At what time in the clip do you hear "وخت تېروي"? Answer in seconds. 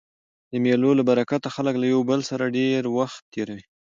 2.97-3.63